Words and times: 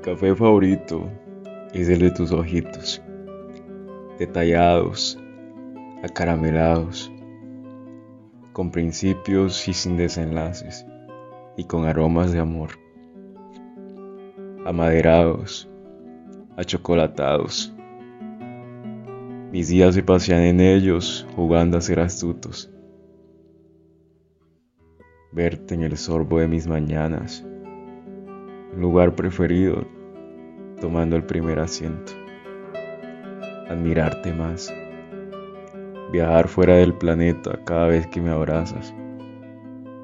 café 0.00 0.34
favorito 0.34 1.10
es 1.74 1.90
el 1.90 1.98
de 2.00 2.10
tus 2.10 2.32
ojitos, 2.32 3.02
detallados, 4.18 5.18
acaramelados, 6.02 7.12
con 8.54 8.70
principios 8.70 9.68
y 9.68 9.74
sin 9.74 9.98
desenlaces, 9.98 10.86
y 11.58 11.64
con 11.64 11.84
aromas 11.84 12.32
de 12.32 12.38
amor, 12.38 12.70
amaderados, 14.64 15.68
achocolatados. 16.56 17.74
Mis 19.52 19.68
días 19.68 19.94
se 19.94 20.02
pasean 20.02 20.42
en 20.42 20.60
ellos 20.60 21.26
jugando 21.36 21.76
a 21.76 21.82
ser 21.82 22.00
astutos. 22.00 22.72
Verte 25.32 25.74
en 25.74 25.82
el 25.82 25.96
sorbo 25.98 26.38
de 26.38 26.48
mis 26.48 26.66
mañanas 26.66 27.44
lugar 28.76 29.14
preferido, 29.14 29.84
tomando 30.80 31.16
el 31.16 31.24
primer 31.24 31.58
asiento. 31.58 32.12
Admirarte 33.68 34.32
más. 34.32 34.72
Viajar 36.12 36.48
fuera 36.48 36.76
del 36.76 36.94
planeta 36.94 37.58
cada 37.64 37.86
vez 37.86 38.06
que 38.08 38.20
me 38.20 38.30
abrazas, 38.30 38.94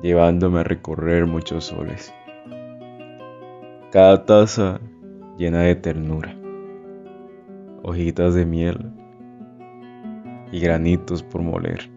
llevándome 0.02 0.60
a 0.60 0.64
recorrer 0.64 1.26
muchos 1.26 1.66
soles. 1.66 2.12
Cada 3.90 4.24
taza 4.24 4.80
llena 5.36 5.62
de 5.62 5.74
ternura, 5.74 6.36
hojitas 7.82 8.34
de 8.34 8.46
miel 8.46 8.92
y 10.52 10.60
granitos 10.60 11.22
por 11.22 11.42
moler. 11.42 11.90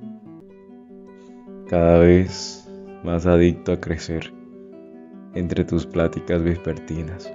Cada 1.68 2.00
vez 2.00 2.68
más 3.04 3.28
adicto 3.28 3.74
a 3.74 3.80
crecer 3.80 4.39
entre 5.34 5.64
tus 5.64 5.86
pláticas 5.86 6.44
vespertinas. 6.44 7.32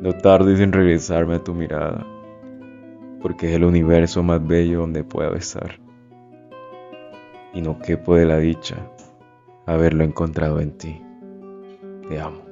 No 0.00 0.12
tardes 0.12 0.60
en 0.60 0.72
regresarme 0.72 1.36
a 1.36 1.44
tu 1.44 1.54
mirada, 1.54 2.06
porque 3.20 3.48
es 3.50 3.54
el 3.54 3.64
universo 3.64 4.22
más 4.22 4.46
bello 4.46 4.80
donde 4.80 5.04
puedo 5.04 5.34
estar. 5.34 5.78
Y 7.52 7.60
no 7.62 7.78
quepo 7.78 8.14
de 8.14 8.26
la 8.26 8.38
dicha 8.38 8.76
haberlo 9.66 10.04
encontrado 10.04 10.60
en 10.60 10.76
ti. 10.78 11.02
Te 12.08 12.20
amo. 12.20 12.49